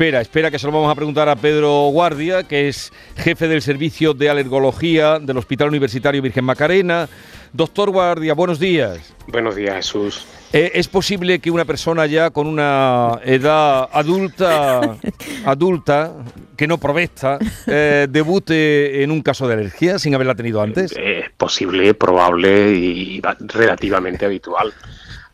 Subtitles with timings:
[0.00, 3.60] Espera, espera que se lo vamos a preguntar a Pedro Guardia, que es jefe del
[3.60, 7.06] servicio de alergología del Hospital Universitario Virgen Macarena.
[7.52, 9.14] Doctor Guardia, buenos días.
[9.26, 10.26] Buenos días, Jesús.
[10.54, 14.96] Eh, ¿Es posible que una persona ya con una edad adulta,
[15.44, 16.14] adulta,
[16.56, 20.94] que no provesta, eh, debute en un caso de alergia sin haberla tenido antes?
[20.96, 24.72] Es posible, probable y relativamente habitual.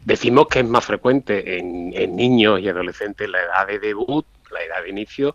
[0.06, 4.24] Decimos que es más frecuente en, niños y adolescentes la edad de debut,
[4.56, 5.34] la edad de inicio,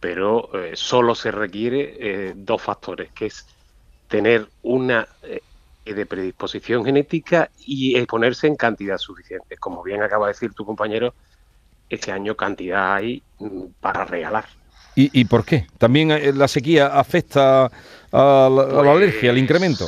[0.00, 3.46] pero eh, solo se requiere eh, dos factores, que es
[4.08, 5.40] tener una eh,
[5.84, 9.56] de predisposición genética y exponerse en cantidad suficiente.
[9.56, 11.14] Como bien acaba de decir tu compañero,
[11.88, 14.46] este año cantidad hay mm, para regalar.
[14.96, 15.66] ¿Y, por qué?
[15.76, 17.64] ¿También la sequía afecta
[18.12, 19.86] a la, alergia, al incremento?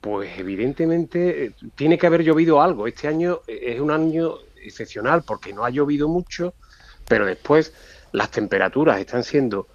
[0.00, 2.88] Pues evidentemente tiene que haber llovido algo.
[2.88, 6.54] Este año es un año excepcional porque no ha llovido mucho,
[7.10, 7.72] pero después
[8.12, 9.66] las temperaturas están siendo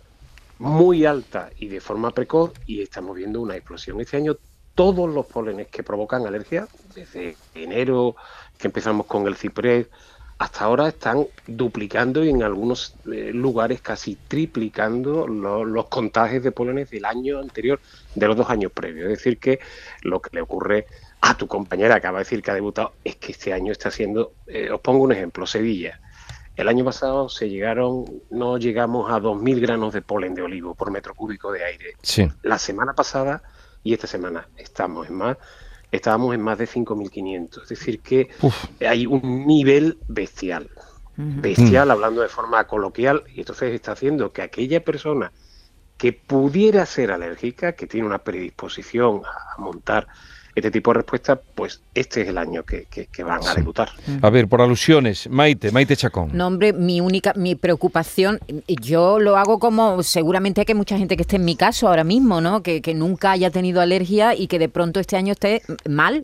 [0.57, 3.99] muy altas y de forma precoz y estamos viendo una explosión.
[3.99, 4.37] Este año
[4.73, 8.15] todos los pólenes que provocan alergia, desde enero
[8.57, 9.87] que empezamos con el ciprés,
[10.37, 16.89] hasta ahora están duplicando y en algunos eh, lugares casi triplicando los contagios de pólenes
[16.89, 17.81] del año anterior,
[18.15, 19.11] de los dos años previos.
[19.11, 19.59] Es decir, que
[20.03, 20.87] lo que le ocurre
[21.19, 24.31] a tu compañera, acaba de decir que ha debutado, es que este año está siendo,
[24.47, 25.99] eh, os pongo un ejemplo, Sevilla.
[26.55, 30.91] El año pasado se llegaron, no llegamos a 2.000 granos de polen de olivo por
[30.91, 31.93] metro cúbico de aire.
[32.01, 32.27] Sí.
[32.43, 33.43] La semana pasada
[33.83, 35.37] y esta semana estamos en más
[35.95, 37.63] estábamos en más de 5.500.
[37.63, 38.29] Es decir, que
[38.87, 40.69] hay un nivel bestial.
[41.17, 45.31] Bestial, hablando de forma coloquial, y entonces está haciendo que aquella persona
[45.97, 50.07] que pudiera ser alérgica, que tiene una predisposición a montar
[50.55, 52.87] este tipo de respuestas, pues este es el año que,
[53.23, 53.89] van a debutar.
[54.21, 56.29] A ver, por alusiones, Maite, Maite Chacón.
[56.33, 61.17] No, hombre, mi única, mi preocupación, yo lo hago como seguramente hay que mucha gente
[61.17, 62.63] que esté en mi caso ahora mismo, ¿no?
[62.63, 66.23] Que, nunca haya tenido alergia y que de pronto este año esté mal,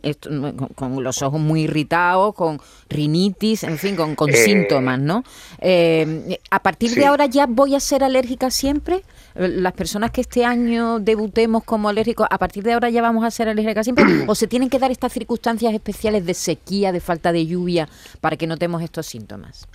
[0.74, 5.24] con, los ojos muy irritados, con rinitis, en fin, con, eh, síntomas, ¿no?
[5.58, 9.02] Eh, a partir de ahora ya voy a ser alérgica siempre
[9.34, 13.30] las personas que este año debutemos como alérgicos, a partir de ahora ya vamos a
[13.30, 17.32] ser alérgicas siempre, o se tienen que dar estas circunstancias especiales de sequía, de falta
[17.32, 17.88] de lluvia,
[18.20, 19.66] para que notemos estos síntomas?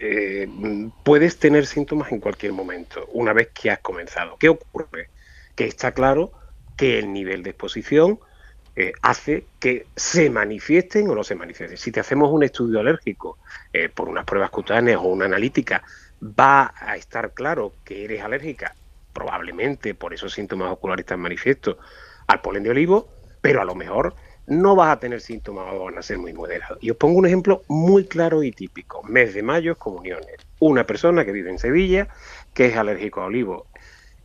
[0.00, 0.48] Eh,
[1.02, 4.36] puedes tener síntomas en cualquier momento, una vez que has comenzado.
[4.38, 5.08] ¿Qué ocurre?
[5.54, 6.32] Que está claro
[6.76, 8.18] que el nivel de exposición
[8.74, 11.76] eh, hace que se manifiesten o no se manifiesten.
[11.76, 13.38] Si te hacemos un estudio alérgico
[13.72, 15.82] eh, por unas pruebas cutáneas o una analítica,
[16.22, 18.74] va a estar claro que eres alérgica
[19.12, 21.76] probablemente por esos síntomas oculares tan manifiestos
[22.26, 23.08] al polen de olivo,
[23.40, 24.14] pero a lo mejor
[24.46, 26.78] no vas a tener síntomas o van a ser muy moderados.
[26.80, 29.02] Y os pongo un ejemplo muy claro y típico.
[29.04, 30.36] Mes de mayo, comuniones.
[30.58, 32.08] Una persona que vive en Sevilla,
[32.54, 33.66] que es alérgico a olivo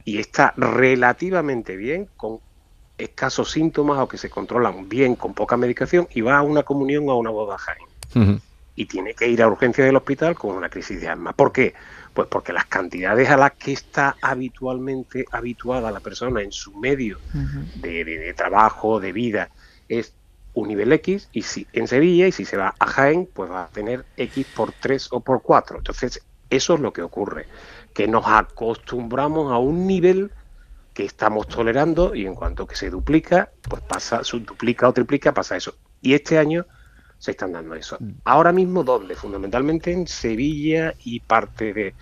[0.06, 2.40] y está relativamente bien, con
[2.98, 7.08] escasos síntomas o que se controlan bien con poca medicación, y va a una comunión
[7.10, 7.58] o a una boda.
[8.78, 11.34] Y tiene que ir a urgencia del hospital con una crisis de asma.
[11.34, 11.74] ¿Por qué?
[12.14, 17.20] Pues porque las cantidades a las que está habitualmente habituada la persona en su medio
[17.76, 19.50] de, trabajo, de vida,
[19.90, 20.14] es
[20.54, 23.66] un nivel X y si en Sevilla y si se va a Jaén, pues va
[23.66, 25.80] a tener X por 3 o por 4.
[25.80, 27.48] Entonces, eso es lo que ocurre,
[27.94, 30.32] que nos acostumbramos a un nivel
[30.94, 35.56] que estamos tolerando y en cuanto que se duplica, pues pasa, duplica o triplica, pasa
[35.58, 35.76] eso.
[36.02, 36.66] Y este año
[37.18, 37.98] se están dando eso.
[38.00, 38.12] Mm.
[38.26, 39.16] Ahora mismo, ¿dónde?
[39.16, 41.94] Fundamentalmente en Sevilla y parte de,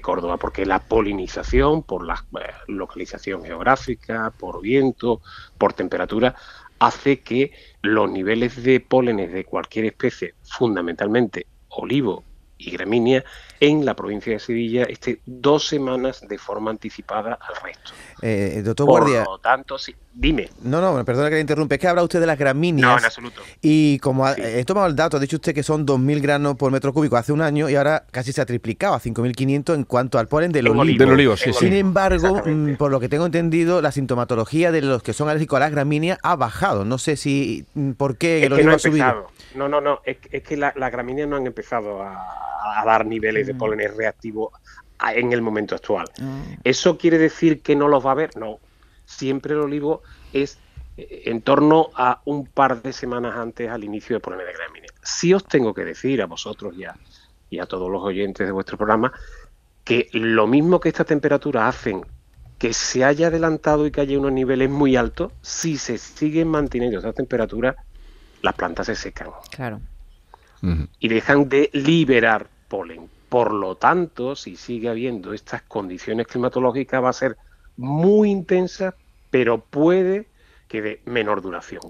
[0.00, 5.20] Córdoba, porque la polinización, por la eh, localización geográfica, por viento,
[5.58, 6.34] por temperatura,
[6.78, 12.24] hace que los niveles de pólenes de cualquier especie, fundamentalmente olivo
[12.56, 13.24] y gramínea,
[13.64, 17.92] en la provincia de Sevilla esté dos semanas de forma anticipada al resto.
[18.20, 19.24] Eh, doctor Guardia.
[19.24, 19.94] Por lo tanto, sí.
[20.16, 20.48] Dime.
[20.62, 21.74] No, no, perdona que le interrumpe.
[21.74, 22.88] Es que habla usted de las gramíneas.
[22.88, 23.42] No, en absoluto.
[23.60, 26.92] Y como he tomado el dato, ha dicho usted que son 2.000 granos por metro
[26.92, 30.28] cúbico hace un año y ahora casi se ha triplicado a 5.500 en cuanto al
[30.28, 30.98] polen del olivo.
[30.98, 35.02] Del olivo sí, Sin embargo, mm, por lo que tengo entendido, la sintomatología de los
[35.02, 36.84] que son alérgicos a las gramíneas ha bajado.
[36.84, 39.26] No sé si mm, por qué el olivo ha, subido.
[39.54, 40.00] No, no, no.
[40.04, 43.58] Es, que las gramíneas no han empezado a, dar niveles de mm.
[43.58, 44.52] polen reactivos
[45.14, 46.06] en el momento actual.
[46.62, 48.36] ¿Eso quiere decir que no los va a haber?
[48.36, 48.58] No
[49.04, 50.02] siempre el olivo
[50.32, 50.58] es
[50.96, 54.90] eh, en torno a un par de semanas antes al inicio del polen de gramínea.
[55.02, 56.96] Sí os tengo que decir a vosotros ya
[57.50, 59.12] y a todos los oyentes de vuestro programa
[59.84, 62.04] que lo mismo que estas temperaturas hacen
[62.58, 66.98] que se haya adelantado y que haya unos niveles muy altos, si se siguen manteniendo
[66.98, 67.76] estas temperaturas,
[68.40, 69.28] las plantas se secan.
[69.50, 69.80] Claro.
[70.98, 77.08] Y dejan de liberar polen por lo tanto, si sigue habiendo estas condiciones climatológicas, va
[77.08, 77.36] a ser
[77.76, 78.94] muy intensa,
[79.28, 80.28] pero puede
[80.68, 81.82] que de menor duración.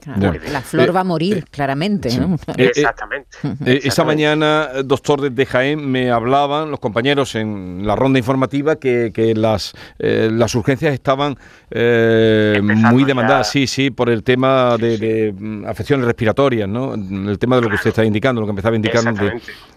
[0.51, 2.09] La flor va a morir, eh, claramente.
[2.57, 3.29] Exactamente.
[3.67, 9.75] esa mañana, doctor desde Jaén, me hablaban los compañeros en la ronda informativa que, las,
[9.99, 11.37] eh, las urgencias estaban
[11.71, 16.95] eh, muy demandadas, sí, sí, por el tema de, mm, afecciones respiratorias, ¿no?
[16.95, 19.05] El tema de lo que usted está indicando, lo que empezaba a indicar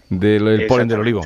[0.08, 1.20] del polen del olivo.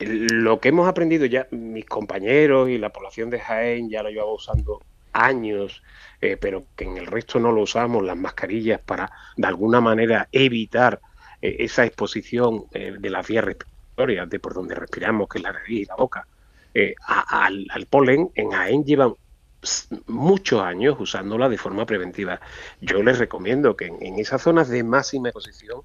[0.00, 4.32] Lo que hemos aprendido ya, mis compañeros y la población de Jaén ya lo llevaba
[4.32, 4.80] usando
[5.12, 5.82] años
[6.20, 10.28] eh, pero que en el resto no lo usamos, las mascarillas, para de alguna manera
[10.32, 11.00] evitar
[11.40, 15.52] eh, esa exposición eh, de las vías respiratorias, de por donde respiramos, que es la
[15.52, 16.26] nariz y la boca,
[17.06, 19.14] al, polen, en AEN llevan
[20.06, 22.40] muchos años usándola de forma preventiva.
[22.80, 25.82] Yo les recomiendo que en, esas zonas de máxima exposición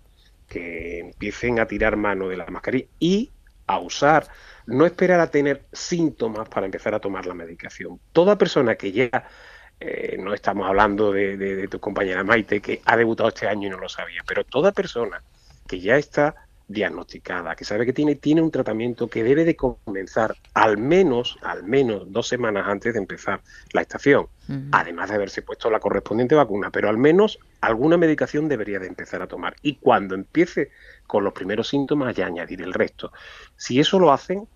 [0.47, 3.31] que empiecen a tirar mano de la mascarilla y
[3.67, 4.27] a usar,
[4.67, 7.99] no esperar a tener síntomas para empezar a tomar la medicación.
[8.11, 9.27] Toda persona que llega
[9.79, 13.77] eh, no estamos hablando de, tu compañera Maite, que ha debutado este año y no
[13.77, 15.21] lo sabía, pero toda persona
[15.67, 20.35] que ya está diagnosticada, que sabe que tiene, tiene un tratamiento que debe de comenzar
[20.53, 23.41] al menos, al menos dos semanas antes de empezar
[23.71, 24.27] la estación,
[24.71, 29.21] además de haberse puesto la correspondiente vacuna, pero al menos alguna medicación debería de empezar
[29.21, 29.55] a tomar.
[29.61, 30.71] Y cuando empiece
[31.05, 33.11] con los primeros síntomas, ya añadir el resto.
[33.55, 34.47] Si eso lo hacen,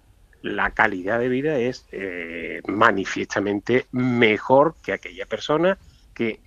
[0.42, 5.78] la calidad de vida es eh, manifiestamente mejor que aquella persona
[6.14, 6.40] que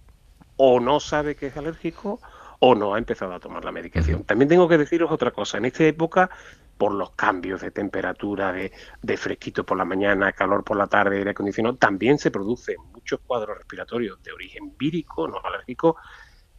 [0.57, 2.21] o no sabe que es alérgico
[2.65, 4.23] o no ha empezado a tomar la medicación.
[4.23, 5.59] También tengo que deciros otra cosa.
[5.59, 6.31] En esta época,
[6.79, 8.71] por los cambios de temperatura, de,
[9.03, 13.19] de fresquito por la mañana, calor por la tarde, aire acondicionado, también se producen muchos
[13.27, 15.97] cuadros respiratorios de origen vírico, no alérgico,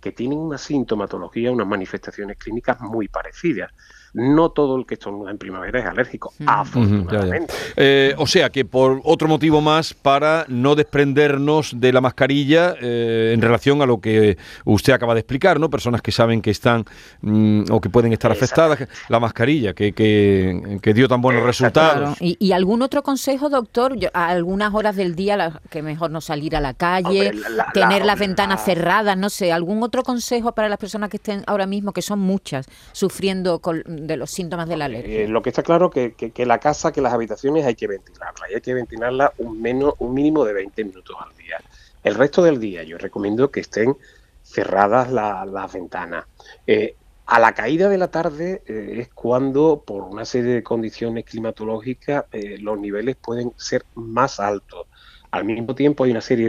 [0.04, 3.72] que tienen una sintomatología, unas manifestaciones clínicas muy parecidas
[4.14, 7.54] no todo el que estornuda en primavera es alérgico, afortunadamente.
[7.76, 13.32] Eh, o sea que por otro motivo más para no desprendernos de la mascarilla eh,
[13.34, 15.70] en relación a lo que usted acaba de explicar, ¿no?
[15.70, 16.86] Personas que saben que están
[17.22, 22.16] mm, o que pueden estar afectadas, la mascarilla que, que, dio tan buenos resultados.
[22.20, 23.98] ¿Y, algún otro consejo, doctor?
[24.14, 27.32] a algunas horas del día que mejor no salir a la calle,
[27.74, 31.68] tener las ventanas cerradas, no sé, algún otro consejo para las personas que estén ahora
[31.68, 35.22] mismo, que son muchas, sufriendo con de los síntomas de la alergia?
[35.22, 38.50] Eh, lo que está claro que, que, la casa, que las habitaciones hay que ventilarla
[38.50, 41.57] y hay que ventilarla un, menos, un mínimo de 20 minutos al día.
[42.04, 43.95] El resto del día yo recomiendo que estén
[44.42, 46.25] cerradas las ventanas.
[46.66, 51.24] Eh, a la caída de la tarde eh, es cuando, por una serie de condiciones
[51.25, 52.25] climatológicas,
[52.60, 54.88] los niveles pueden ser más altos.
[55.34, 56.48] Al mismo tiempo hay una serie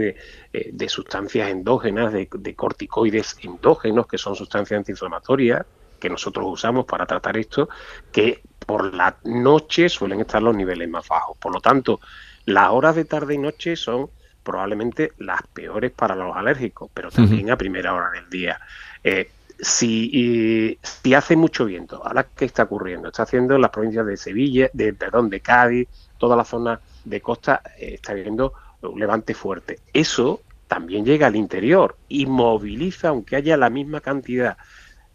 [0.53, 5.65] de, de sustancias endógenas, de, de, corticoides endógenos, que son sustancias antiinflamatorias,
[5.99, 7.67] que nosotros usamos para tratar esto,
[8.11, 11.35] que por la noche suelen estar los niveles más bajos.
[11.37, 11.99] Por lo tanto,
[12.45, 14.11] las horas de tarde y noche son
[14.43, 18.59] probablemente las peores para los alérgicos, pero también a primera hora del día.
[19.03, 24.05] Eh, si, si, hace mucho viento, ahora qué está ocurriendo, está haciendo en las provincias
[24.05, 25.87] de Sevilla, de perdón, de Cádiz,
[26.19, 28.53] toda la zona de costa eh, está viendo
[28.91, 29.79] un levante fuerte.
[29.93, 34.57] Eso también llega al interior y moviliza, aunque haya la misma cantidad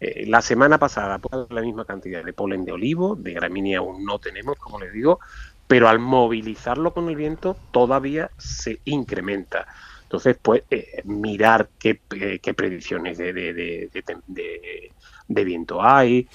[0.01, 4.03] eh, la semana pasada, pues, la misma cantidad de polen de olivo, de gramínea aún
[4.03, 5.19] no tenemos, como les digo,
[5.67, 9.67] pero al movilizarlo con el viento todavía se incrementa.
[10.01, 16.27] Entonces, pues, eh, mirar qué, eh, qué predicciones de, de, viento hay,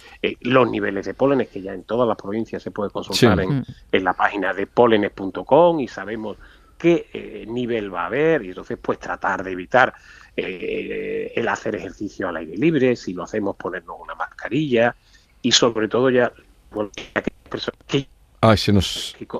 [0.43, 4.05] los niveles de pólenes, que ya en todas las provincias se puede consultar en, en,
[4.05, 6.37] la página de pólenes.com y sabemos
[6.79, 9.95] qué nivel va a haber, y entonces, pues, tratar de evitar
[10.39, 14.95] eh, el hacer ejercicio al aire libre, si lo hacemos ponernos una mascarilla
[15.41, 16.31] y sobre todo ya
[17.25, 17.33] que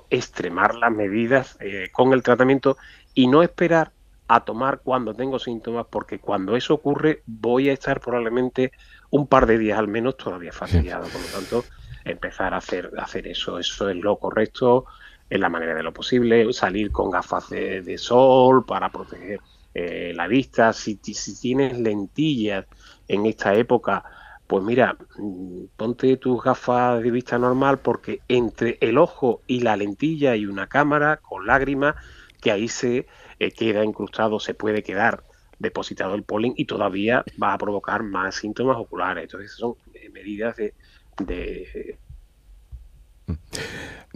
[0.09, 2.79] extremar las medidas eh, con el tratamiento
[3.13, 3.93] y no esperar
[4.27, 8.73] a tomar cuando tengo síntomas porque cuando eso ocurre voy a estar probablemente
[9.11, 11.65] un par de días al menos todavía fastidiado, por lo tanto
[12.07, 14.87] empezar a hacer, hacer eso, eso es lo correcto
[15.29, 19.41] en la manera de lo posible, salir con gafas de sol para proteger
[19.79, 22.65] eh, la vista, si, si tienes lentillas
[23.09, 24.05] en esta época,
[24.47, 29.77] pues mira, mm, ponte tus gafas de vista normal porque entre el ojo y la
[29.77, 31.95] lentilla hay una cámara con lágrimas
[32.41, 33.07] que ahí se
[33.39, 35.25] eh, queda incrustado, se puede quedar
[35.59, 39.25] depositado el polen y todavía va a provocar más síntomas oculares.
[39.25, 40.73] Entonces son eh, medidas de,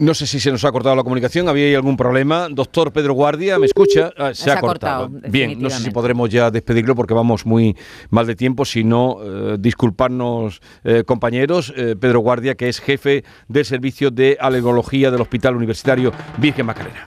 [0.01, 2.47] No sé si se nos ha cortado la comunicación, había algún problema.
[2.49, 4.11] Doctor Pedro Guardia, ¿me escucha?
[4.17, 5.07] Ah, se, ha, cortado.
[5.29, 7.77] Bien, no sé si podremos ya despedirlo porque vamos muy
[8.09, 11.71] mal de tiempo, si no, eh, disculparnos eh, compañeros.
[11.77, 16.99] Eh, Pedro Guardia, que es jefe del servicio de alergología del Hospital Universitario Virgen Macarena.